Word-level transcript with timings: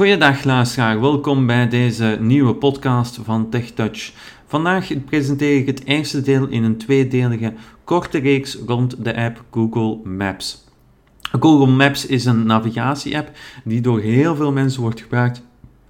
Goeiedag 0.00 0.44
luisteraar, 0.44 1.00
welkom 1.00 1.46
bij 1.46 1.68
deze 1.68 2.16
nieuwe 2.20 2.54
podcast 2.54 3.18
van 3.22 3.50
TechTouch. 3.50 4.12
Vandaag 4.46 5.04
presenteer 5.04 5.56
ik 5.56 5.66
het 5.66 5.84
eerste 5.84 6.22
deel 6.22 6.48
in 6.48 6.62
een 6.62 6.76
tweedelige 6.76 7.52
korte 7.84 8.18
reeks 8.18 8.58
rond 8.66 9.04
de 9.04 9.16
app 9.16 9.44
Google 9.50 10.10
Maps. 10.10 10.64
Google 11.40 11.74
Maps 11.74 12.06
is 12.06 12.24
een 12.24 12.46
navigatie-app 12.46 13.30
die 13.64 13.80
door 13.80 14.00
heel 14.00 14.36
veel 14.36 14.52
mensen 14.52 14.82
wordt 14.82 15.00
gebruikt 15.00 15.42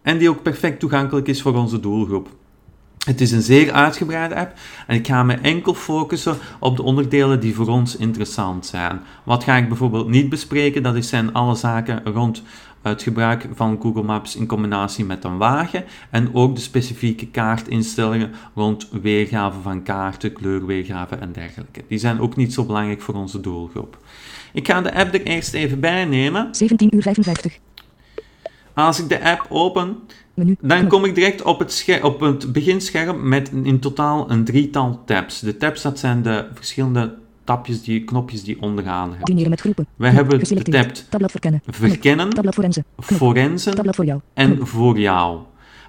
en 0.02 0.18
die 0.18 0.30
ook 0.30 0.42
perfect 0.42 0.80
toegankelijk 0.80 1.28
is 1.28 1.42
voor 1.42 1.54
onze 1.54 1.80
doelgroep. 1.80 2.28
Het 3.04 3.20
is 3.20 3.32
een 3.32 3.42
zeer 3.42 3.72
uitgebreide 3.72 4.34
app 4.34 4.52
en 4.86 4.96
ik 4.96 5.06
ga 5.06 5.22
me 5.22 5.34
enkel 5.34 5.74
focussen 5.74 6.36
op 6.58 6.76
de 6.76 6.82
onderdelen 6.82 7.40
die 7.40 7.54
voor 7.54 7.68
ons 7.68 7.96
interessant 7.96 8.66
zijn. 8.66 9.00
Wat 9.24 9.44
ga 9.44 9.56
ik 9.56 9.68
bijvoorbeeld 9.68 10.08
niet 10.08 10.28
bespreken? 10.28 10.82
Dat 10.82 11.04
zijn 11.04 11.32
alle 11.32 11.54
zaken 11.54 12.04
rond 12.04 12.42
het 12.82 13.02
gebruik 13.02 13.48
van 13.54 13.78
Google 13.82 14.02
Maps 14.02 14.36
in 14.36 14.46
combinatie 14.46 15.04
met 15.04 15.24
een 15.24 15.36
wagen 15.36 15.84
en 16.10 16.34
ook 16.34 16.54
de 16.54 16.60
specifieke 16.60 17.26
kaartinstellingen 17.26 18.30
rond 18.54 18.88
weergave 19.02 19.60
van 19.60 19.82
kaarten, 19.82 20.32
kleurweergave 20.32 21.14
en 21.14 21.32
dergelijke. 21.32 21.84
Die 21.88 21.98
zijn 21.98 22.20
ook 22.20 22.36
niet 22.36 22.52
zo 22.52 22.64
belangrijk 22.64 23.00
voor 23.00 23.14
onze 23.14 23.40
doelgroep. 23.40 23.98
Ik 24.52 24.66
ga 24.66 24.80
de 24.80 24.94
app 24.94 25.14
er 25.14 25.22
eerst 25.22 25.54
even 25.54 25.80
bij 25.80 26.04
nemen. 26.04 26.48
17 26.54 26.94
uur 26.94 27.02
55. 27.02 27.58
Als 28.86 29.00
ik 29.00 29.08
de 29.08 29.24
app 29.24 29.46
open, 29.48 29.96
Menu. 30.34 30.56
dan 30.60 30.88
kom 30.88 31.04
ik 31.04 31.14
direct 31.14 31.42
op 31.42 31.58
het, 31.58 32.00
op 32.02 32.20
het 32.20 32.52
beginscherm 32.52 33.28
met 33.28 33.50
in 33.62 33.78
totaal 33.80 34.30
een 34.30 34.44
drietal 34.44 35.02
tabs. 35.04 35.40
De 35.40 35.56
tabs, 35.56 35.82
dat 35.82 35.98
zijn 35.98 36.22
de 36.22 36.46
verschillende 36.54 37.14
tapjes, 37.44 37.82
die, 37.82 38.04
knopjes 38.04 38.42
die 38.42 38.62
onderaan 38.62 39.08
hebben. 39.08 39.24
Dineren 39.24 39.50
met 39.50 39.60
groepen. 39.60 39.86
Wij 39.96 40.10
Knop. 40.10 40.30
hebben 40.30 40.46
getapt 40.46 41.06
Tabblad 41.10 41.30
verkennen. 41.30 41.62
Verkennen, 41.66 42.30
Tabblad 42.30 42.54
forensen. 42.54 42.84
Knop. 43.06 43.18
forensen 43.18 43.74
Tabblad 43.74 43.96
voor 43.96 44.04
jou. 44.04 44.20
en 44.34 44.66
voor 44.66 44.98
jou. 44.98 45.38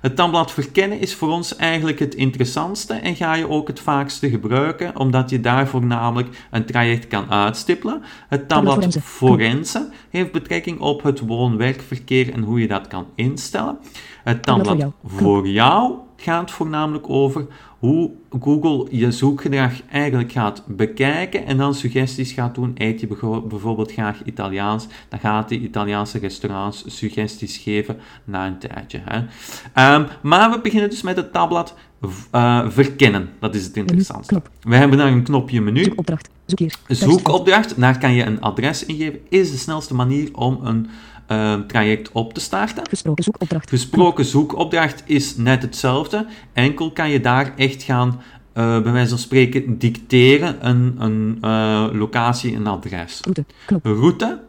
Het 0.01 0.15
tabblad 0.15 0.51
verkennen 0.51 0.99
is 0.99 1.15
voor 1.15 1.29
ons 1.29 1.55
eigenlijk 1.55 1.99
het 1.99 2.15
interessantste 2.15 2.93
en 2.93 3.15
ga 3.15 3.33
je 3.33 3.49
ook 3.49 3.67
het 3.67 3.79
vaakste 3.79 4.29
gebruiken, 4.29 4.97
omdat 4.97 5.29
je 5.29 5.39
daar 5.39 5.67
voornamelijk 5.67 6.47
een 6.51 6.65
traject 6.65 7.07
kan 7.07 7.29
uitstippelen. 7.31 8.03
Het 8.27 8.47
tabblad 8.47 8.97
forensen. 9.03 9.91
heeft 10.09 10.31
betrekking 10.31 10.79
op 10.79 11.03
het 11.03 11.19
woon-werkverkeer 11.19 12.33
en 12.33 12.41
hoe 12.41 12.59
je 12.59 12.67
dat 12.67 12.87
kan 12.87 13.05
instellen. 13.15 13.77
Het 14.23 14.43
Tabblad 14.43 14.85
voor 15.03 15.47
jou. 15.47 15.93
Gaat 16.21 16.51
voornamelijk 16.51 17.09
over 17.09 17.45
hoe 17.79 18.11
Google 18.39 18.87
je 18.89 19.11
zoekgedrag 19.11 19.73
eigenlijk 19.91 20.31
gaat 20.31 20.63
bekijken 20.67 21.45
en 21.45 21.57
dan 21.57 21.75
suggesties 21.75 22.31
gaat 22.31 22.55
doen. 22.55 22.71
Eet 22.77 22.99
je 22.99 23.07
bijvoorbeeld 23.47 23.91
graag 23.91 24.23
Italiaans, 24.23 24.87
dan 25.09 25.19
gaat 25.19 25.49
die 25.49 25.59
Italiaanse 25.59 26.19
restaurants 26.19 26.83
suggesties 26.87 27.57
geven 27.57 27.97
na 28.23 28.47
een 28.47 28.59
tijdje. 28.59 29.01
Hè. 29.05 29.25
Ehm, 29.73 30.05
maar 30.21 30.51
we 30.51 30.59
beginnen 30.61 30.89
dus 30.89 31.01
met 31.01 31.15
het 31.15 31.31
tabblad 31.31 31.75
eh, 32.31 32.69
verkennen. 32.69 33.29
Dat 33.39 33.55
is 33.55 33.63
het 33.63 33.77
interessantste. 33.77 34.41
We 34.61 34.75
hebben 34.75 34.97
daar 34.97 35.07
een 35.07 35.23
knopje 35.23 35.61
menu. 35.61 35.83
Zoekopdracht. 35.83 36.29
Zoek 36.45 36.59
hier. 36.59 36.75
Zoekopdracht, 36.87 37.79
daar 37.79 37.99
kan 37.99 38.13
je 38.13 38.25
een 38.25 38.41
adres 38.41 38.85
ingeven. 38.85 39.19
Is 39.29 39.51
de 39.51 39.57
snelste 39.57 39.93
manier 39.93 40.29
om 40.33 40.59
een 40.63 40.89
eh, 41.31 41.53
traject 41.53 42.11
op 42.11 42.33
te 42.33 42.39
starten. 42.39 42.87
Gesproken 42.89 43.23
zoekopdracht. 43.23 43.69
Gesproken 43.69 44.25
zoekopdracht 44.25 45.03
is 45.05 45.35
net 45.35 45.61
hetzelfde. 45.61 46.25
Enkel 46.53 46.91
kan 46.91 47.09
je 47.09 47.19
daar 47.19 47.53
echt 47.55 47.83
gaan, 47.83 48.21
eh, 48.53 48.81
bij 48.81 48.91
wijze 48.91 49.09
van 49.09 49.17
spreken, 49.17 49.77
dicteren 49.77 50.67
een, 50.67 50.95
een 50.99 51.37
eh, 51.41 51.87
locatie, 51.91 52.55
een 52.55 52.67
adres. 52.67 53.19
Route. 53.21 53.45
Knop. 53.65 53.85
Route. 53.85 54.39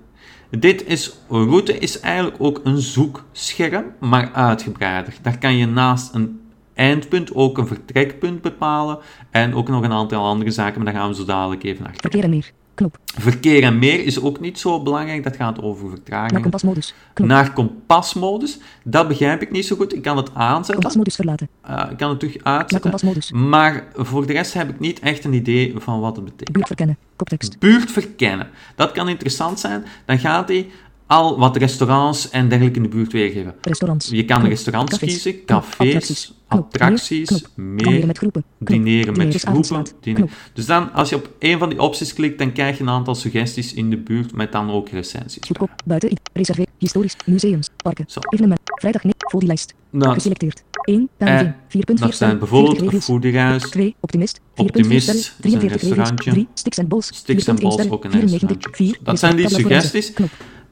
Dit 0.50 0.86
is, 0.86 1.14
route 1.28 1.78
is 1.78 2.00
eigenlijk 2.00 2.36
ook 2.38 2.60
een 2.64 2.78
zoekscherm, 2.78 3.84
maar 4.00 4.32
uitgebreider. 4.32 5.14
Daar 5.22 5.38
kan 5.38 5.56
je 5.56 5.66
naast 5.66 6.14
een 6.14 6.40
eindpunt 6.74 7.34
ook 7.34 7.58
een 7.58 7.66
vertrekpunt 7.66 8.42
bepalen 8.42 8.98
en 9.30 9.54
ook 9.54 9.68
nog 9.68 9.82
een 9.82 9.92
aantal 9.92 10.24
andere 10.24 10.50
zaken, 10.50 10.82
maar 10.82 10.92
daar 10.92 11.00
gaan 11.00 11.10
we 11.10 11.16
zo 11.16 11.24
dadelijk 11.24 11.62
even 11.62 11.82
naar 11.82 11.92
kijken. 11.92 12.10
Verkeer 12.10 12.24
en 12.24 12.36
meer. 12.36 12.52
Knop. 12.74 12.98
Verkeer 13.04 13.62
en 13.62 13.78
meer 13.78 14.04
is 14.04 14.20
ook 14.20 14.40
niet 14.40 14.58
zo 14.58 14.82
belangrijk, 14.82 15.22
dat 15.24 15.36
gaat 15.36 15.62
over 15.62 15.84
Naar 15.84 15.94
vertraging. 15.94 16.42
kompasmodus. 16.42 16.94
Knop. 17.12 17.28
Naar 17.28 17.52
kompasmodus, 17.52 18.58
dat 18.84 19.08
begrijp 19.08 19.42
ik 19.42 19.50
niet 19.50 19.66
zo 19.66 19.76
goed. 19.76 19.94
Ik 19.94 20.02
kan 20.02 20.16
het 20.16 20.34
aanzetten, 20.34 20.74
Kompasmodus 20.74 21.14
verlaten. 21.14 21.48
eh, 21.62 21.84
ik 21.90 21.96
kan 21.96 22.10
het 22.10 22.18
terug 22.20 22.34
Naar 22.42 22.44
uitzetten, 22.58 22.80
kompasmodus. 22.90 23.32
maar 23.32 23.84
voor 23.94 24.26
de 24.26 24.32
rest 24.32 24.52
heb 24.52 24.68
ik 24.68 24.80
niet 24.80 25.00
echt 25.00 25.24
een 25.24 25.32
idee 25.32 25.74
van 25.76 26.00
wat 26.00 26.16
het 26.16 26.24
betekent. 26.24 26.52
Buurt 26.52 26.66
verkennen. 26.66 26.96
Koptekst. 27.16 27.58
Buurt 27.58 27.90
verkennen, 27.90 28.48
dat 28.74 28.92
kan 28.92 29.08
interessant 29.08 29.60
zijn. 29.60 29.84
Dan 30.04 30.18
gaat 30.18 30.48
hij 30.48 30.70
al 31.12 31.38
wat 31.38 31.56
restaurants 31.56 32.30
en 32.30 32.48
dergelijke 32.48 32.76
in 32.76 32.82
de 32.82 32.88
buurt 32.88 33.12
weergeven. 33.12 33.54
Restaurants. 33.60 34.08
Je 34.08 34.24
kan 34.24 34.36
Knop. 34.38 34.50
restaurants 34.50 34.92
Cafés. 34.92 35.08
kiezen, 35.22 35.44
cafés, 35.44 35.78
Attracties. 35.86 36.32
Knop. 36.48 36.64
attracties, 36.64 37.30
Meer. 37.30 37.40
Knop. 37.40 37.50
meer, 37.56 37.76
Dineren 37.84 38.06
met 38.06 38.18
groepen. 38.18 38.44
Dineren 38.58 39.16
met 39.16 39.42
groepen. 39.44 39.86
diner-. 40.00 40.28
Dus 40.52 40.66
dan, 40.66 40.92
als 40.92 41.08
je 41.08 41.16
op 41.16 41.30
een 41.38 41.58
van 41.58 41.68
die 41.68 41.80
opties 41.80 42.12
klikt, 42.12 42.38
dan 42.38 42.52
krijg 42.52 42.76
je 42.76 42.82
een 42.82 42.88
aantal 42.90 43.14
suggesties 43.14 43.74
in 43.74 43.90
de 43.90 43.96
buurt 43.96 44.34
met 44.34 44.52
dan 44.52 44.70
ook 44.70 44.88
recensies. 44.88 45.46
Zoekop. 45.46 45.70
Buiten. 45.84 46.16
Reserveer. 46.32 46.66
Historisch. 46.78 47.16
Museums. 47.26 47.68
Parken. 47.76 48.04
Zo. 48.08 48.20
Evenement. 48.28 48.60
Vrijdag. 48.64 49.02
Nee. 49.04 49.12
Vol 49.18 49.38
die 49.40 49.48
lijst. 49.48 49.74
Nou, 49.90 50.12
Geselecteerd. 50.14 50.62
1. 50.84 51.08
Eh, 51.16 51.26
Pijniging. 51.26 51.54
4.4 51.68 51.94
dat 52.00 52.14
zijn 52.14 52.38
bijvoorbeeld 52.38 52.68
40 52.70 52.84
reviews. 52.84 53.04
Foodiehuis, 53.04 53.62
2. 53.70 53.94
Optimist. 54.00 54.40
4.4 54.40 54.64
Optimist, 54.64 55.02
sterren. 55.02 55.20
is 55.20 55.28
een 55.28 55.34
43 55.42 55.70
reviews. 55.80 55.96
restaurantje. 55.96 56.30
3. 56.30 56.46
Sticks 56.54 56.78
and 56.78 56.88
Balls. 56.88 57.06
Sticks 57.06 57.48
and 57.48 57.58
4.1 57.58 57.62
Balls, 57.62 57.90
ook 57.90 58.04
een 58.04 58.10
94. 58.10 58.48
restaurantje. 58.48 58.84
4. 58.84 58.98
Dat 59.02 59.18
zijn 59.18 59.36
die 59.36 59.48
suggesties. 59.48 60.12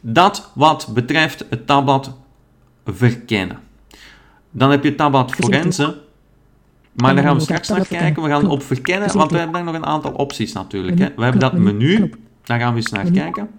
Dat 0.01 0.51
wat 0.55 0.89
betreft 0.95 1.45
het 1.51 1.67
tabblad 1.67 2.17
verkennen. 2.85 3.59
Dan 4.51 4.71
heb 4.71 4.83
je 4.83 4.89
het 4.89 4.99
tabblad 4.99 5.33
forensen. 5.33 5.95
Maar 6.93 7.15
daar 7.15 7.25
gaan 7.25 7.35
we 7.35 7.41
straks 7.41 7.69
naar 7.69 7.87
kijken. 7.87 8.23
We 8.23 8.29
gaan 8.29 8.49
op 8.49 8.63
verkennen, 8.63 9.17
want 9.17 9.31
we 9.31 9.37
hebben 9.37 9.55
daar 9.55 9.65
nog 9.65 9.75
een 9.75 9.87
aantal 9.87 10.13
opties 10.13 10.53
natuurlijk. 10.53 10.99
Hè. 10.99 11.13
We 11.17 11.23
hebben 11.23 11.41
dat 11.41 11.53
menu, 11.53 12.11
daar 12.45 12.61
gaan 12.61 12.73
we 12.73 12.77
eens 12.77 12.91
naar 12.91 13.11
kijken. 13.11 13.51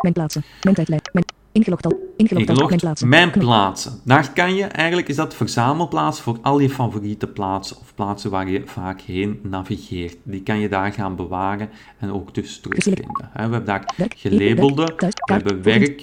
Mijn 0.00 0.14
plaatsen. 0.14 0.42
Mijn 0.62 0.74
tijdlijn. 0.74 1.00
Mijn 1.12 1.24
ingelogd 1.54 1.86
al. 1.86 2.12
Ingelogd 2.16 2.48
al. 2.48 2.66
Mijn 2.66 2.78
plaatsen. 2.78 3.08
mijn 3.08 3.30
plaatsen. 3.30 4.00
Daar 4.04 4.32
kan 4.32 4.54
je, 4.54 4.64
eigenlijk 4.64 5.08
is 5.08 5.16
dat 5.16 5.34
verzamelplaats 5.34 6.20
voor 6.20 6.38
al 6.42 6.58
je 6.58 6.70
favoriete 6.70 7.26
plaatsen 7.26 7.76
of 7.76 7.94
plaatsen 7.94 8.30
waar 8.30 8.48
je 8.50 8.62
vaak 8.64 9.00
heen 9.00 9.40
navigeert. 9.42 10.16
Die 10.22 10.42
kan 10.42 10.58
je 10.58 10.68
daar 10.68 10.92
gaan 10.92 11.16
bewaren 11.16 11.68
en 11.98 12.12
ook 12.12 12.34
dus 12.34 12.60
terugvinden. 12.60 13.04
We 13.18 13.40
hebben 13.40 13.64
daar 13.64 13.94
gelabelde, 14.16 14.92
we 14.96 15.32
hebben 15.32 15.62
werk. 15.62 16.02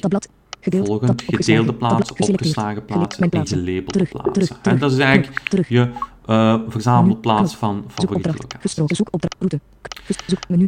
Gedeeld. 0.64 0.88
volgend, 0.88 1.24
gedeelde 1.28 1.74
plaatsen, 1.74 2.16
opgeslagen 2.20 2.86
plaatsen 2.86 3.30
en 3.30 3.48
gelabelde 3.48 4.06
plaatsen. 4.06 4.60
Terug. 4.62 4.80
Dat 4.80 4.92
is 4.92 4.98
eigenlijk 4.98 5.68
je 5.68 5.90
eh, 6.32 6.56
verzamelplaats 6.68 7.60
Menu. 7.60 7.74
van 7.74 7.86
favoriete 7.88 8.34
locaties. 8.38 8.76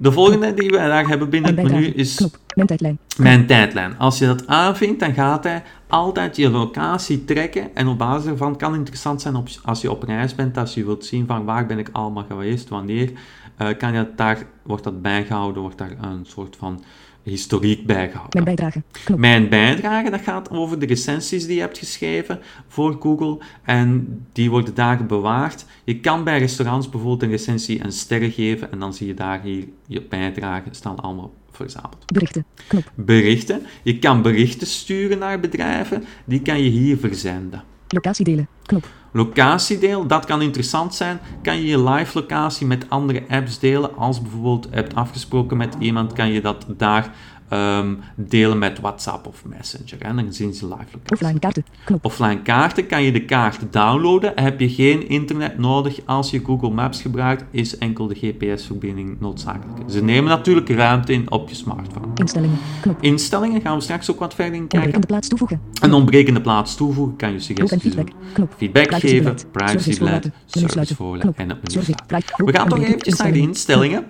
De 0.02 0.12
volgende 0.12 0.54
die 0.54 0.70
we 0.70 0.78
daar 0.78 1.08
hebben 1.08 1.30
binnen 1.30 1.58
het 1.58 1.72
menu 1.72 1.86
is. 1.86 2.28
Mijn 2.56 2.68
tijdlijn. 2.68 3.00
Mijn 3.18 3.46
tijdlijn. 3.46 3.98
Als 3.98 4.18
je 4.18 4.26
dat 4.26 4.48
aanvinkt, 4.48 5.00
dan 5.00 5.14
gaat 5.14 5.44
hij 5.44 5.64
altijd 5.88 6.36
je 6.36 6.50
locatie 6.50 7.26
trekken 7.26 7.76
en 7.76 7.88
op 7.88 7.98
basis 7.98 8.26
daarvan 8.26 8.58
kan 8.58 8.76
interessant 8.76 9.22
zijn 9.22 9.36
op, 9.36 9.48
als 9.64 9.82
je 9.82 9.92
op 9.92 10.04
reis 10.04 10.36
bent, 10.36 10.58
als 10.58 10.74
je 10.74 10.86
wilt 10.86 11.06
zien 11.06 11.28
van 11.28 11.46
waar 11.46 11.66
ben 11.66 11.80
ik 11.80 11.90
allemaal 11.92 12.26
geweest, 12.28 12.70
wanneer, 12.70 13.12
eh, 13.58 13.68
kan 13.78 13.94
je 13.94 14.08
daar, 14.16 14.46
wordt 14.64 14.84
dat 14.84 15.02
bijgehouden, 15.02 15.62
wordt 15.62 15.78
daar 15.78 15.96
een 16.02 16.26
soort 16.26 16.56
van 16.56 16.84
historiek 17.24 17.86
bijgehouden. 17.86 18.44
Mijn 18.44 18.56
bijdrage. 18.56 18.82
Knop. 19.04 19.20
Mijn 19.20 19.50
bijdrage, 19.50 20.10
dat 20.10 20.22
gaat 20.22 20.50
over 20.50 20.80
de 20.80 20.86
recensies 20.86 21.46
die 21.46 21.56
je 21.56 21.62
hebt 21.62 21.78
geschreven 21.78 22.40
voor 22.68 22.98
Google 23.00 23.38
en 23.64 24.08
die 24.32 24.50
worden 24.50 24.74
daar 24.74 25.06
bewaard. 25.06 25.66
Je 25.84 26.00
kan 26.00 26.24
bij 26.24 26.40
restaurants 26.40 26.90
bijvoorbeeld 26.90 27.24
een 27.24 27.30
recensie 27.30 27.84
een 27.84 27.92
sterren 27.92 28.32
geven 28.32 28.72
en 28.72 28.80
dan 28.80 28.94
zie 28.94 29.08
je 29.08 29.14
daar 29.14 29.42
hier 29.42 29.68
je 29.88 30.02
bijdrage 30.02 30.68
staan 30.72 31.00
allemaal 31.00 31.34
verzameld 31.52 32.06
Berichten. 32.14 32.46
Knop. 32.68 32.92
berichten. 32.96 33.62
Je 33.84 34.00
kan 34.00 34.22
berichten 34.22 34.68
sturen 34.68 35.18
naar 35.18 35.40
bedrijven, 35.40 36.04
die 36.26 36.42
kan 36.42 36.64
je 36.64 36.70
hier 36.70 36.98
verzenden. 36.98 37.64
Locatie 37.88 38.26
delen. 38.26 38.48
Knop. 38.66 38.88
Locatiedeel, 39.16 40.08
dat 40.08 40.26
kan 40.26 40.42
interessant 40.42 40.96
zijn. 40.96 41.20
Kan 41.42 41.56
je 41.56 41.66
je 41.66 41.84
live 41.84 42.20
locatie 42.20 42.68
met 42.68 42.86
andere 42.90 43.24
apps 43.30 43.60
delen? 43.60 43.98
Als 43.98 44.22
bijvoorbeeld 44.22 44.68
hebt 44.70 44.96
afgesproken 44.96 45.58
met 45.58 45.76
iemand, 45.80 46.14
kan 46.14 46.32
je 46.32 46.42
dat 46.42 46.66
daar 46.68 47.14
ehm, 47.54 47.94
delen 48.16 48.58
met 48.58 48.80
WhatsApp 48.80 49.28
of 49.28 49.46
Messenger. 49.46 50.02
En 50.02 50.16
dan 50.16 50.34
zien 50.34 50.54
ze 50.54 50.66
live 50.66 50.78
locatie. 50.92 51.12
Offline 51.12 51.40
kaarten. 51.40 51.66
Knop. 51.84 52.06
Offline 52.06 52.42
kaarten 52.42 52.88
kan 52.88 53.04
je 53.04 53.12
de 53.12 53.26
kaart 53.26 53.60
downloaden. 53.70 54.32
Heb 54.36 54.60
je 54.60 54.70
geen 54.70 55.10
internet 55.10 55.58
nodig 55.58 56.00
als 56.06 56.32
je 56.32 56.42
Google 56.46 56.70
Maps 56.70 57.02
gebruikt, 57.02 57.44
is 57.52 57.78
enkel 57.78 58.08
de 58.08 58.16
GPS-verbinding 58.16 59.20
noodzakelijk. 59.20 59.90
Ze 59.90 60.04
nemen 60.04 60.30
natuurlijk 60.30 60.70
ruimte 60.70 61.14
in 61.14 61.32
op 61.32 61.50
je 61.50 61.56
smartphone. 61.56 62.08
Instellingen. 62.16 62.58
Knop. 62.82 63.02
Instellingen 63.02 63.62
gaan 63.62 63.76
we 63.76 63.84
straks 63.84 64.12
ook 64.12 64.20
wat 64.20 64.34
verder 64.34 64.54
in 64.54 64.68
kijken. 64.68 64.78
Ontbrekende 64.78 65.08
plaats 65.08 65.28
toevoegen. 65.28 65.62
Een 65.82 65.94
ontbrekende 65.94 66.42
plaats 66.42 66.76
toevoegen 66.76 67.16
kan 67.16 67.32
je 67.32 67.40
suggesties 67.40 67.82
feedback. 67.82 68.08
doen. 68.34 68.48
Feedback 68.58 68.94
geven, 68.94 69.36
Privacybeleid. 69.52 69.52
privacybeleid, 69.52 70.32
Service 70.46 70.96
en 71.36 71.50
het 71.50 71.76
menu 71.76 71.96
We 72.38 72.54
gaan 72.54 72.68
toch 72.68 72.80
eventjes 72.80 73.18
naar 73.18 73.32
de 73.32 73.40
instellingen. 73.40 74.06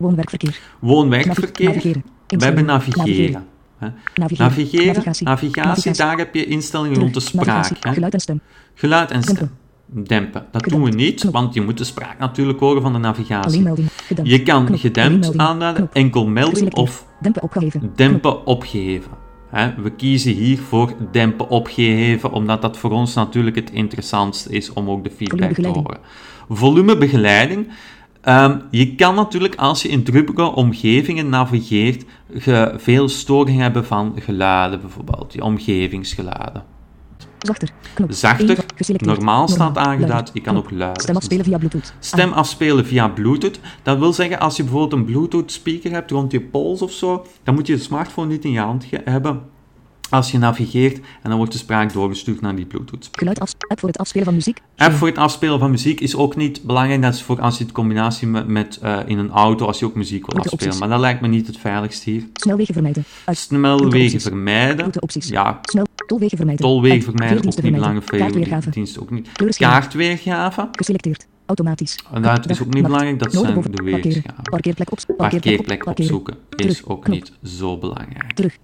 Woon-werkverkeer. 0.00 0.60
Woon-werkverkeer. 0.78 2.02
We 2.26 2.44
hebben 2.44 2.64
navigeren. 2.64 3.44
Navigeren. 4.14 4.38
Navigeren, 4.38 4.86
Navigatie. 4.86 5.26
navigatie, 5.26 5.92
daar 5.92 6.18
heb 6.18 6.34
je 6.34 6.44
instellingen 6.46 6.92
Terug. 6.94 7.12
rond 7.12 7.24
de 7.24 7.30
spraak. 7.30 7.70
Hè. 7.80 7.92
Geluid 7.92 8.12
en 8.14 8.20
stem. 8.20 8.40
Geluid 8.74 9.10
en 9.10 9.22
stem. 9.22 9.36
Dempen. 9.36 10.04
Dempen. 10.06 10.46
Dat 10.52 10.62
Gedempt. 10.62 10.70
doen 10.70 10.96
we 10.96 11.02
niet, 11.04 11.20
Knop. 11.20 11.32
want 11.32 11.54
je 11.54 11.60
moet 11.60 11.78
de 11.78 11.84
spraak 11.84 12.18
natuurlijk 12.18 12.60
horen 12.60 12.82
van 12.82 12.92
de 12.92 12.98
navigatie. 12.98 13.50
Alleen 13.50 13.62
melding. 13.62 13.88
Gedempt. 14.06 14.30
Je 14.30 14.42
kan 14.42 14.64
Knop. 14.64 14.78
gedempt 14.80 15.36
aanduiden, 15.38 15.88
enkel 15.92 16.26
melding 16.26 16.74
of 16.74 17.06
Dempen 17.20 17.42
opgeheven. 17.42 17.92
Dempen 17.96 18.46
opgeheven. 18.46 19.10
Hè, 19.50 19.74
we 19.82 19.90
kiezen 19.90 20.32
hier 20.32 20.58
voor 20.58 20.92
dempen 21.12 21.48
opgeheven, 21.48 22.32
omdat 22.32 22.62
dat 22.62 22.76
voor 22.78 22.90
ons 22.90 23.14
natuurlijk 23.14 23.56
het 23.56 23.70
interessantste 23.70 24.50
is 24.52 24.72
om 24.72 24.90
ook 24.90 25.04
de 25.04 25.10
feedback 25.10 25.52
te 25.52 25.66
horen. 25.68 25.98
Volumebegeleiding. 26.48 27.68
Ehm, 28.20 28.58
je 28.70 28.94
kan 28.94 29.14
natuurlijk 29.14 29.54
als 29.54 29.82
je 29.82 29.88
in 29.88 30.02
drukkige 30.04 30.42
omgevingen 30.54 31.28
navigeert, 31.28 32.04
ge- 32.34 32.74
veel 32.76 33.08
storing 33.08 33.58
hebben 33.58 33.84
van 33.86 34.12
geluiden, 34.16 34.80
bijvoorbeeld, 34.80 35.32
die 35.32 35.42
omgevingsgeluiden. 35.44 36.62
Zachter. 37.38 37.70
Knop. 37.94 38.12
Zachter, 38.12 38.64
normaal 39.06 39.48
staat 39.48 39.76
aangeduid, 39.76 40.30
je 40.34 40.40
kan 40.40 40.56
ook 40.56 40.70
luider. 40.70 41.02
Stem 41.02 41.16
afspelen 41.16 41.44
via 41.44 41.58
Bluetooth. 41.58 41.94
Stem 41.98 42.32
afspelen 42.32 42.86
via 42.86 43.08
Bluetooth. 43.08 43.60
Dat 43.82 43.98
wil 43.98 44.12
zeggen, 44.12 44.40
als 44.40 44.56
je 44.56 44.62
bijvoorbeeld 44.62 44.92
een 44.92 45.04
Bluetooth 45.04 45.52
speaker 45.52 45.90
hebt 45.92 46.10
rond 46.10 46.32
je 46.32 46.40
pols 46.40 46.82
of 46.82 46.92
zo, 46.92 47.26
dan 47.42 47.54
moet 47.54 47.66
je 47.66 47.74
de 47.74 47.82
smartphone 47.82 48.28
niet 48.28 48.44
in 48.44 48.50
je 48.50 48.58
hand 48.60 48.84
hebben 49.04 49.40
als 50.10 50.30
je 50.30 50.38
navigeert 50.38 50.96
en 50.96 51.28
dan 51.28 51.36
wordt 51.36 51.52
de 51.52 51.58
spraak 51.58 51.92
doorgestuurd 51.92 52.40
naar 52.40 52.56
die 52.56 52.64
Bluetooth. 52.64 53.08
Geluid 53.12 53.40
af. 53.40 53.54
App 53.68 53.80
voor 53.80 53.88
het 53.88 53.98
afspelen 53.98 54.24
van 54.24 54.34
muziek. 54.34 54.60
App 54.76 54.92
voor 54.92 55.08
het 55.08 55.18
afspelen 55.18 55.58
van 55.58 55.70
muziek 55.70 56.00
is 56.00 56.16
ook 56.16 56.36
niet 56.36 56.62
belangrijk. 56.62 57.02
Dat 57.02 57.14
is 57.14 57.22
voor 57.22 57.40
als 57.40 57.58
je 57.58 57.64
het 57.64 57.72
combinatie 57.72 58.28
met, 58.28 58.46
met 58.46 58.78
eh, 58.82 58.98
in 59.06 59.18
een 59.18 59.30
auto, 59.30 59.66
als 59.66 59.78
je 59.78 59.84
ook 59.84 59.94
muziek 59.94 60.26
wil 60.26 60.36
afspelen. 60.38 60.62
opties. 60.64 60.80
Maar 60.80 60.88
dat 60.88 61.00
lijkt 61.00 61.20
me 61.20 61.28
niet 61.28 61.46
het 61.46 61.56
veiligst 61.56 62.02
hier. 62.02 62.24
Snelwegen 62.32 62.74
vermijden. 62.74 63.04
Uit. 63.24 63.36
Snelwegen 63.38 64.20
vermijden. 64.20 64.90
Ja, 65.18 65.58
Snel. 65.62 65.86
Tolwegen 66.06 66.36
vermijden. 66.36 66.64
tolwegen 66.64 67.02
vermijden 67.02 67.36
ook 67.36 67.62
niet 67.62 67.72
belangrijk. 67.72 68.06
Kaartweergave. 68.06 68.70
Ook 69.00 69.10
niet. 69.10 69.28
Kaartweergave. 69.56 70.68
Geselecteerd. 70.72 71.26
Automatisch. 71.46 71.98
En 72.12 72.22
dat 72.22 72.50
is 72.50 72.62
ook 72.62 72.74
niet 72.74 72.82
belangrijk. 72.82 73.18
Dat 73.18 73.32
zijn 73.32 73.46
de 73.46 73.60
Parkeren. 73.60 73.84
weegschaven. 73.84 74.42
Parkeerplek 74.42 74.92
op. 74.92 74.98
Parkeerplek 75.16 75.86
opzoeken 75.86 76.36
is 76.56 76.84
ook 76.84 77.08
niet 77.08 77.32
zo 77.42 77.78
belangrijk. 77.78 78.32
Terug. 78.32 78.58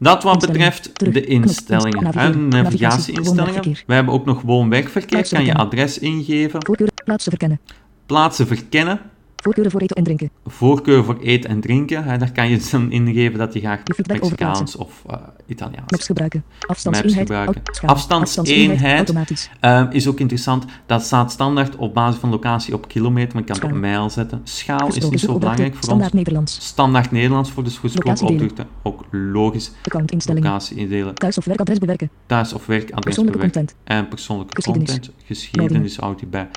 Dat 0.00 0.22
wat 0.22 0.40
betreft 0.40 1.12
de 1.12 1.24
instellingen. 1.24 2.02
Inst- 2.02 2.14
hè. 2.14 2.34
Navigatie-instellingen. 2.34 3.76
We 3.86 3.94
hebben 3.94 4.14
ook 4.14 4.24
nog 4.24 4.42
woon-werkverkeer. 4.42 5.28
Kan 5.28 5.44
je 5.44 5.54
adres 5.54 5.98
ingeven. 5.98 6.60
Plaatsen 7.04 7.30
verkennen. 7.30 7.60
Plaatsen 8.06 8.46
verkennen. 8.46 9.00
Voorkeuren 9.42 9.70
voor 9.72 9.80
eten 9.80 9.96
en 9.96 10.04
drinken. 10.04 10.30
Voorkeur 10.46 11.04
voor 11.04 11.18
eten 11.20 11.50
en 11.50 11.60
drinken. 11.60 12.04
Hè, 12.04 12.18
daar 12.18 12.32
kan 12.32 12.48
je 12.48 12.68
dan 12.70 12.92
ingeven 12.92 13.38
dat 13.38 13.52
je 13.54 13.60
graag 13.60 13.80
Je 13.84 14.04
Mexicaans 14.06 14.76
of 14.76 15.02
eh, 15.06 15.16
Italiaans. 15.46 15.90
Maps 15.90 16.06
gebruiken. 16.06 16.44
Maps 16.48 16.66
Afstandseenheid. 16.68 17.18
gebruiken. 17.18 17.54
Au- 17.64 17.74
schaal. 17.74 17.90
Afstandseenheid. 17.90 18.96
Automatisch. 18.96 19.50
Ehm, 19.60 19.86
is 19.90 20.06
ook 20.08 20.20
interessant. 20.20 20.64
Dat 20.86 21.02
staat 21.02 21.32
standaard 21.32 21.76
op 21.76 21.94
basis 21.94 22.20
van 22.20 22.30
locatie 22.30 22.74
op 22.74 22.88
kilometer. 22.88 23.32
Maar 23.32 23.42
je 23.46 23.52
kan 23.52 23.60
het 23.62 23.72
op 23.72 23.80
mijl 23.80 24.10
zetten. 24.10 24.40
Schaal 24.44 24.88
is 24.88 25.08
niet 25.08 25.20
zo 25.20 25.38
belangrijk 25.38 25.72
voor 25.74 25.82
Standaard 25.82 26.10
ons. 26.10 26.18
Nederlands. 26.18 26.58
Standaard 26.66 27.10
Nederlands 27.10 27.50
voor 27.50 27.64
de 27.64 27.70
gesproken 27.70 28.26
opdrachten. 28.26 28.66
Ook 28.82 29.04
logisch. 29.10 29.72
Accountinstellingen. 29.84 30.48
Locatie 30.48 30.76
indelen. 30.76 31.14
Thuis- 31.14 31.38
of 31.38 31.44
werkadres 31.44 31.78
bewerken. 31.78 32.10
Thuis- 32.26 32.52
of 32.52 32.66
werkadres 32.66 33.04
Persoonlijke 33.04 33.38
bewerken. 33.38 33.64
content. 33.66 33.98
En 33.98 34.08
persoonlijke 34.08 34.54
Geschiedenis. 34.54 34.90
content. 34.90 35.12
Geschiedenis 35.24 35.96
houdt 35.96 36.20
hij 36.20 36.28
bij. 36.30 36.48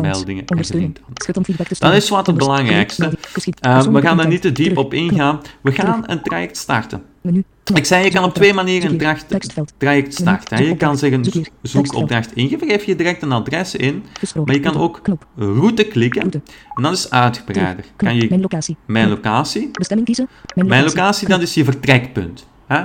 Meldingen 0.00 0.42
en 0.42 0.50
Ondersteuning. 0.50 0.98
Schut 1.14 1.36
om 1.36 1.44
feedback 1.44 1.66
te 1.66 1.74
sturen. 1.74 1.96
is 1.96 2.08
wat 2.08 2.28
het 2.34 2.44
belangrijkste. 2.44 3.10
Eh, 3.60 3.82
we 3.82 4.00
gaan 4.00 4.20
er 4.20 4.26
niet 4.28 4.42
te 4.42 4.52
diep 4.52 4.76
op 4.76 4.94
ingaan. 4.94 5.40
We 5.60 5.72
gaan 5.72 6.02
een 6.06 6.22
traject 6.22 6.56
starten. 6.56 7.02
Ik 7.74 7.84
zei, 7.84 8.04
je 8.04 8.10
kan 8.10 8.24
op 8.24 8.34
twee 8.34 8.54
manieren 8.54 8.90
een 8.90 8.98
traject, 8.98 9.54
traject 9.78 10.14
starten. 10.14 10.56
hè. 10.56 10.62
Je 10.64 10.76
kan 10.76 10.98
zeggen 10.98 11.24
zoekopdracht 11.62 12.34
ingeven, 12.36 12.68
geef 12.68 12.84
je 12.84 12.96
direct 12.96 13.22
een 13.22 13.32
adres 13.32 13.74
in. 13.74 14.04
Gesproken. 14.18 14.52
Maar 14.52 14.62
je 14.62 14.70
kan 14.70 14.80
ook 14.82 15.00
route 15.36 15.84
klikken 15.84 16.22
en 16.22 16.82
dat 16.82 16.92
is 16.92 17.10
uitgebreider. 17.10 17.84
Kan 17.96 18.16
je 18.16 18.26
Mijn 18.28 18.40
locatie. 18.40 18.76
mijn 18.86 19.08
locatie, 19.08 19.70
Bestemming 19.72 20.06
kiezen. 20.08 20.28
Mijn 20.54 20.66
mijn 20.68 20.80
locatie. 20.80 20.98
locatie 21.00 21.28
dat 21.28 21.42
is 21.42 21.54
je 21.54 21.64
vertrekpunt. 21.64 22.46
Hè? 22.66 22.84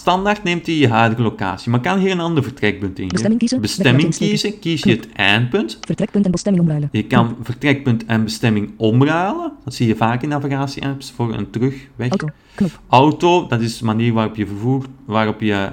Standaard 0.00 0.42
neemt 0.42 0.66
hij 0.66 0.74
je 0.74 0.88
huidige 0.88 1.22
locatie, 1.22 1.70
maar 1.70 1.80
kan 1.80 1.98
hier 1.98 2.10
een 2.10 2.20
ander 2.20 2.42
vertrekpunt 2.42 2.98
ingeven. 2.98 3.08
Bestemming 3.08 3.38
kiezen. 3.38 3.60
Bestemming 3.60 4.16
kiezen, 4.16 4.58
kies 4.58 4.82
je 4.82 4.90
het 4.90 5.12
eindpunt. 5.12 5.78
Vertrekpunt 5.80 6.24
en 6.24 6.30
bestemming 6.30 6.64
omruilen. 6.64 6.88
Je 6.92 7.06
kan 7.06 7.36
vertrekpunt 7.42 8.04
en 8.06 8.24
bestemming 8.24 8.70
omruilen. 8.76 9.52
Dat 9.64 9.74
zie 9.74 9.86
je 9.86 9.96
vaak 9.96 10.22
in 10.22 10.28
navigatie-apps 10.28 11.10
voor 11.10 11.34
een 11.34 11.50
terugweg. 11.50 12.08
Auto. 12.08 12.28
Knop. 12.54 12.80
Auto, 12.88 13.46
dat 13.46 13.60
is 13.60 13.78
de 13.78 13.84
manier 13.84 14.12
waarop 14.12 14.36
je 14.36 14.46
vervoer, 14.46 14.84
waarop 15.04 15.40
je, 15.40 15.70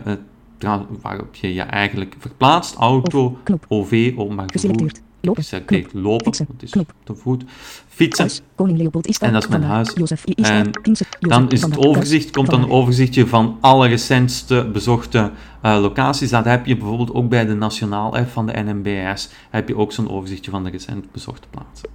eh, 0.59 0.73
waarop 1.01 1.35
je 1.35 1.53
je 1.53 1.61
eigenlijk 1.61 2.15
verplaatst. 2.19 2.75
Auto, 2.75 3.37
Knop. 3.43 3.65
OV, 3.67 4.13
openbaar 4.15 4.49
vervoer. 4.53 4.91
Lopen. 5.21 5.43
Geselecteerd 5.43 5.87
Knop. 5.87 6.03
lopen, 6.03 6.25
Fietsen. 6.25 6.45
dat 6.51 6.63
is 6.63 6.71
Knop. 6.71 6.93
te 7.03 7.15
voet. 7.15 7.43
Fietsen. 7.87 8.25
Huis. 8.25 8.41
Koning 8.55 8.77
Leopold 8.77 9.07
Ista. 9.07 9.25
En 9.25 9.33
dat 9.33 9.43
is 9.43 9.49
mijn 9.49 9.63
huis. 9.63 9.91
Jozef. 9.95 10.25
En 10.25 10.71
Dan 11.19 11.49
is 11.49 11.61
het 11.61 11.77
overzicht, 11.77 12.31
komt 12.31 12.49
dan 12.49 12.63
een 12.63 12.69
overzichtje 12.69 13.27
van 13.27 13.57
alle 13.61 13.87
recentste 13.87 14.69
bezochte 14.73 15.31
eh, 15.61 15.79
locaties. 15.81 16.29
Dat 16.29 16.45
heb 16.45 16.65
je 16.65 16.77
bijvoorbeeld 16.77 17.13
ook 17.13 17.29
bij 17.29 17.45
de 17.45 17.53
Nationaal 17.53 18.17
app 18.17 18.29
van 18.29 18.45
de 18.45 18.53
NMBS. 18.53 19.29
Heb 19.49 19.67
je 19.67 19.75
ook 19.77 19.91
zo'n 19.91 20.09
overzichtje 20.09 20.51
van 20.51 20.63
de 20.63 20.69
recent 20.69 21.11
bezochte 21.11 21.47
plaatsen. 21.49 21.89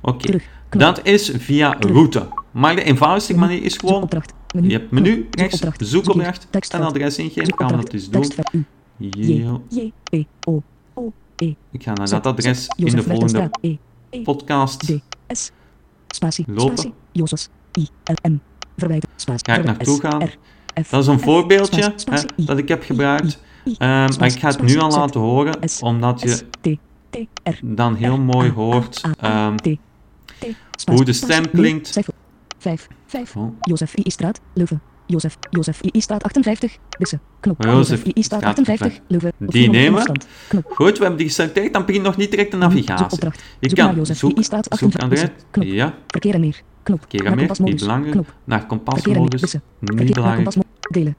Oké, 0.00 0.38
dat 0.70 1.00
is 1.06 1.30
via 1.36 1.76
route. 1.80 2.28
Maar 2.50 2.74
de 2.74 2.82
eenvoudigste 2.82 3.36
manier 3.36 3.62
is 3.62 3.76
gewoon, 3.76 4.08
je 4.62 4.72
hebt 4.72 4.90
menu, 4.90 5.28
rechts, 5.30 5.60
Zoekopdracht. 5.78 6.46
en 6.70 6.82
adres 6.82 7.18
ingeven. 7.18 7.54
Gaan 7.56 7.68
we 7.68 7.76
dat 7.76 7.92
eens 7.92 8.10
doen. 8.10 8.66
J. 9.68 9.92
P. 10.10 10.14
O. 10.48 10.62
O. 10.94 11.12
E. 11.36 11.54
Ik 11.70 11.82
ga 11.82 11.92
naar 11.92 12.08
dat 12.08 12.26
adres 12.26 12.68
in 12.76 12.84
de 12.84 13.02
volgende 13.02 13.38
Mertenstra. 13.38 13.78
E. 14.10 14.22
podcast. 14.22 14.92
Lopen. 16.46 16.92
Ga 19.36 19.54
ik 19.54 19.64
naartoe 19.64 20.00
gaan? 20.00 20.30
Dat 20.90 21.02
is 21.02 21.06
een 21.06 21.20
voorbeeldje 21.20 21.94
hè, 22.04 22.44
dat 22.44 22.58
ik 22.58 22.68
heb 22.68 22.82
gebruikt. 22.82 23.38
Eh, 23.64 23.78
maar 23.78 24.26
ik 24.26 24.38
ga 24.38 24.48
het 24.48 24.62
nu 24.62 24.78
al 24.78 24.90
laten 24.90 25.20
horen, 25.20 25.58
omdat 25.80 26.20
je 26.20 26.78
dan 27.62 27.94
heel 27.94 28.18
mooi 28.18 28.50
hoort 28.50 29.00
ehm, 29.20 29.56
hoe 30.84 31.04
de 31.04 31.12
stem 31.12 31.50
klinkt. 31.50 31.98
5. 32.58 32.88
5. 33.06 33.36
Oh. 33.36 33.52
Jozef 33.60 33.96
I. 33.96 34.10
Straat, 34.10 34.40
Leuven. 34.54 34.82
Jozef, 35.06 35.36
Jozef 35.50 35.80
I. 35.92 36.00
Straat 36.00 36.22
58, 36.22 36.76
Bisse. 36.98 37.18
Knop. 37.40 37.64
Jozef 37.64 38.04
I. 38.04 38.22
Straat 38.22 38.40
Straat 38.40 38.58
58, 38.58 39.00
Leuven. 39.08 39.32
Die 39.38 39.50
400 39.50 39.82
nemen. 39.84 40.20
Knop. 40.48 40.64
Goed, 40.68 40.92
we 40.92 40.98
hebben 40.98 41.16
die 41.16 41.26
geselecteerd, 41.26 41.72
dan 41.72 41.84
begint 41.84 42.04
nog 42.04 42.16
niet 42.16 42.30
direct 42.30 42.50
de 42.50 42.56
navigatie. 42.56 43.18
Je 43.60 43.68
Zoek 43.68 43.78
kan 43.78 43.94
Jozef 43.94 44.18
zoek, 44.18 44.30
zoek 44.30 44.52
58, 44.52 45.02
adres, 45.02 45.24
Knop. 45.50 45.66
ja, 45.66 45.94
Verkeer 46.06 46.34
en 46.34 46.40
meer. 46.40 46.62
Knop. 46.82 47.08
keer 47.08 47.22
Naar 47.24 47.36
meer, 47.36 47.50
niet 47.58 47.80
belangrijk. 47.80 48.12
Knop. 48.12 48.34
Naar 48.44 48.58
Verkeer 48.58 48.78
en 48.78 48.84
kompasmodus, 48.84 49.42
niet 49.52 49.62
Verkeer 49.80 50.14
belangrijk. 50.14 50.54
Delen. 50.80 51.16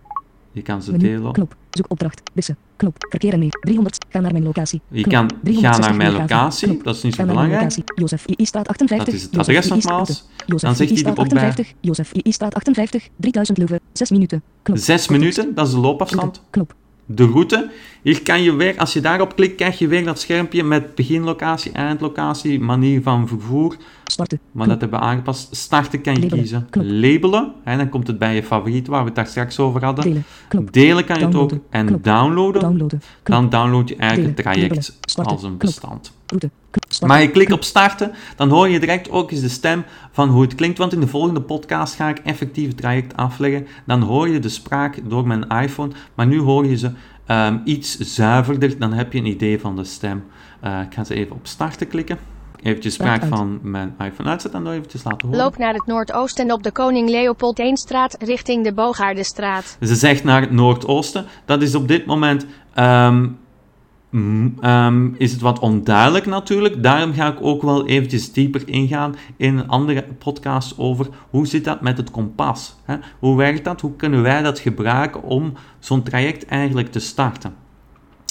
Je 0.52 0.62
kan 0.62 0.82
ze 0.82 0.98
delen. 0.98 1.32
Knop. 1.32 1.56
Zoekopdracht. 1.70 2.22
Bisse. 2.34 2.56
Knop. 2.76 2.96
Verkeer 3.10 3.34
en 3.34 3.40
meer. 3.40 3.58
300. 3.60 3.97
Ga 4.10 4.20
naar 4.20 4.32
mijn 4.32 4.44
locatie. 4.44 4.82
Je 4.88 5.08
kan 5.08 5.28
360 5.44 5.62
gaan 5.72 5.80
naar 5.80 5.96
mijn 5.96 6.12
locatie, 6.12 6.80
dat 6.84 6.96
is 6.96 7.02
niet 7.04 7.16
zo 7.16 7.26
belangrijk. 7.26 7.76
Jozef 7.96 8.26
I. 8.40 8.46
Straat 8.46 8.68
58. 8.68 9.06
Dat 9.06 9.14
is 9.16 9.22
het 9.24 9.38
adres 9.38 9.68
nogmaals. 9.68 10.28
Dan 10.46 10.76
zegt 10.76 10.90
hij 10.90 11.04
er 11.04 11.10
ook 11.10 11.16
bij. 11.16 11.24
58. 11.24 11.74
Jozef 11.82 12.12
I. 12.14 12.32
Straat 12.32 12.56
58. 12.56 13.08
3000 13.16 13.58
Leuven. 13.58 13.80
6 13.94 14.10
minuten. 14.10 14.44
Knop. 14.62 14.78
Zes 14.78 15.08
minuten, 15.08 15.56
dat 15.56 15.68
is 15.68 15.74
de 15.74 15.80
loopafstand. 15.80 16.42
De 17.06 17.26
route. 17.26 17.70
Hier 18.08 18.22
kan 18.22 18.42
je 18.42 18.56
weer, 18.56 18.78
als 18.78 18.94
je 18.94 19.02
daarop 19.02 19.36
klikt, 19.36 19.56
krijg 19.56 19.80
je 19.80 19.88
weer 19.88 20.06
dat 20.06 20.20
schermpje 20.20 20.64
met 20.64 20.96
beginlocatie, 20.96 21.72
eindlocatie, 21.72 22.60
manier 22.60 23.02
van 23.02 23.28
vervoer. 23.28 23.76
Starten. 24.04 24.40
Maar 24.52 24.68
dat 24.68 24.82
hebben 24.82 25.00
we 25.00 25.06
aangepast. 25.06 25.56
Starten 25.56 26.02
kan 26.02 26.14
je 26.14 26.20
Labelen. 26.20 26.40
kiezen. 26.40 26.68
Knop. 26.70 26.86
Labelen. 26.86 27.54
Hè, 27.64 27.78
dan 27.78 27.90
komt 27.90 28.08
het 28.08 28.20
bij 28.20 28.36
je 28.36 28.44
favorieten 28.44 28.92
waar 28.92 29.02
we 29.02 29.08
het 29.08 29.16
daar 29.16 29.28
straks 29.28 29.60
over 29.60 29.84
hadden. 29.84 30.04
Delen. 30.04 30.24
Knop. 30.48 30.74
Delen 30.74 31.06
kan 31.06 31.20
je 31.20 31.26
het 31.26 31.36
ook. 31.36 31.52
En 31.70 31.86
Knop. 31.86 32.04
downloaden. 32.04 32.62
Downloaden. 32.62 33.02
Dan 33.24 33.50
download 33.50 33.90
je 33.90 33.96
eigenlijk 33.96 34.38
het 34.38 34.46
Delen. 34.46 34.70
traject 34.70 35.00
als 35.16 35.44
een 35.44 35.58
bestand. 35.58 36.12
Maar 37.06 37.22
je 37.22 37.32
klikt 37.32 37.52
op 37.52 37.64
starten, 37.64 38.12
dan 38.36 38.50
hoor 38.50 38.68
je 38.70 38.80
direct 38.80 39.10
ook 39.10 39.32
eens 39.32 39.42
de 39.42 39.50
stem 39.50 39.84
van 40.12 40.30
hoe 40.30 40.42
het 40.42 40.56
klinkt. 40.56 40.78
Want 40.78 40.94
in 40.94 41.00
de 41.00 41.08
volgende 41.08 41.42
podcast 41.42 41.96
ga 41.96 42.10
ik 42.10 42.18
effectief 42.18 42.68
het 42.68 42.78
traject 42.78 43.16
afleggen. 43.16 43.68
Dan 43.86 44.02
hoor 44.02 44.28
je 44.30 44.40
de 44.40 44.50
spraak 44.50 45.10
door 45.10 45.28
mijn 45.28 45.48
iPhone. 45.48 45.92
Maar 46.16 46.28
nu 46.28 46.40
hoor 46.40 46.66
je 46.66 46.78
ze 46.78 46.92
ehm, 47.28 47.58
iets 47.64 47.98
zuiverder. 47.98 48.80
Dan 48.80 48.94
heb 48.94 49.14
je 49.14 49.20
een 49.20 49.26
idee 49.26 49.60
van 49.60 49.76
de 49.76 49.84
stem. 49.84 50.24
Eh, 50.60 50.82
ik 50.82 50.94
ga 50.94 51.04
ze 51.04 51.14
even 51.14 51.36
op 51.36 51.48
starten 51.48 51.88
klikken. 51.88 52.18
Eventjes 52.62 52.94
Spraak 52.94 53.24
van 53.24 53.60
mijn 53.62 53.96
iPhone 54.00 54.30
uitzetten 54.30 54.60
en 54.60 54.66
dan 54.66 54.74
eventjes 54.74 55.04
laten 55.04 55.28
horen. 55.28 55.44
Loop 55.44 55.58
naar 55.58 55.74
het 55.74 55.86
noordoosten 55.86 56.52
op 56.52 56.64
de 56.64 56.72
Koning 56.72 57.10
Leopold 57.10 57.62
straat 57.74 58.18
richting 58.20 58.64
de 58.64 58.74
Boogaardenstraat. 58.74 59.78
Ze 59.82 59.96
zegt 59.96 60.24
naar 60.24 60.42
het 60.42 60.52
noordoosten. 60.52 61.26
Dat 61.46 61.62
is 61.62 61.76
op 61.76 61.88
dit 61.88 62.06
moment 62.06 62.46
ehm, 62.74 63.28
mm, 64.10 64.54
ehm, 64.62 65.10
is 65.18 65.32
het 65.32 65.42
wat 65.42 65.60
onduidelijk 65.60 66.26
natuurlijk. 66.26 66.84
Daarom 66.84 67.14
ga 67.14 67.28
ik 67.28 67.38
ook 67.42 67.62
wel 67.62 67.88
eventjes 67.88 68.32
dieper 68.32 68.62
ingaan 68.66 69.16
in 69.38 69.58
een 69.58 69.68
andere 69.68 70.04
podcast 70.04 70.78
over 70.78 71.08
hoe 71.30 71.48
zit 71.48 71.64
dat 71.64 71.82
met 71.82 71.98
het 71.98 72.12
kompas. 72.12 72.76
Hè? 72.84 72.96
Hoe 73.20 73.38
werkt 73.38 73.64
dat? 73.64 73.82
Hoe 73.82 73.96
kunnen 73.96 74.22
wij 74.22 74.42
dat 74.42 74.60
gebruiken 74.60 75.24
om 75.24 75.54
zo'n 75.80 76.04
traject 76.04 76.46
eigenlijk 76.46 76.92
te 76.92 77.00
starten? 77.00 77.56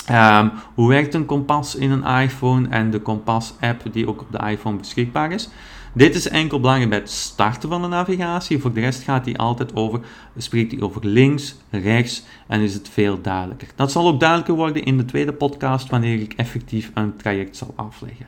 Ehm, 0.07 0.49
hoe 0.75 0.89
werkt 0.89 1.15
een 1.15 1.27
kompas 1.27 1.75
in 1.75 1.91
een 1.91 2.05
iPhone 2.23 2.69
en 2.69 2.91
de 2.91 3.01
kompas-app 3.01 3.83
die 3.93 4.09
ook 4.09 4.21
op 4.21 4.33
de 4.33 4.51
iPhone 4.51 4.77
beschikbaar 4.77 5.33
is? 5.33 5.49
Dit 5.97 6.15
is 6.15 6.29
enkel 6.29 6.61
belangrijk 6.61 6.91
bij 6.91 6.99
het 6.99 7.11
starten 7.11 7.69
van 7.69 7.83
de 7.83 7.89
navigatie. 7.89 8.59
Voor 8.59 8.73
de 8.73 8.81
rest 8.81 9.03
gaat 9.03 9.25
hij 9.25 9.37
altijd 9.37 9.77
over, 9.77 10.01
spreekt 10.37 10.73
hij 10.73 10.81
over 10.81 11.07
links, 11.07 11.57
rechts 11.71 12.23
en 12.47 12.61
is 12.61 12.75
het 12.75 12.89
veel 12.89 13.21
duidelijker. 13.21 13.69
Dat 13.75 13.93
zal 13.93 14.07
ook 14.07 14.21
duidelijker 14.21 14.55
worden 14.55 14.85
in 14.85 14.97
de 14.97 15.05
tweede 15.05 15.33
podcast 15.33 15.91
wanneer 15.91 16.21
ik 16.21 16.33
effectief 16.33 16.91
een 16.95 17.17
traject 17.17 17.57
zal 17.57 17.73
afleggen. 17.77 18.27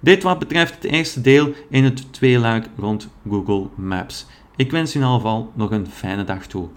Dit 0.00 0.22
wat 0.22 0.38
betreft 0.38 0.74
het 0.74 0.84
eerste 0.84 1.20
deel 1.20 1.52
in 1.70 1.84
het 1.84 2.12
tweeluik 2.12 2.66
rond 2.76 3.08
Google 3.28 3.66
Maps. 3.74 4.26
Ik 4.56 4.70
wens 4.70 4.94
u 4.94 4.98
in 4.98 5.04
ieder 5.04 5.20
geval 5.20 5.52
nog 5.54 5.70
een 5.70 5.86
fijne 5.86 6.24
dag 6.24 6.46
toe. 6.46 6.68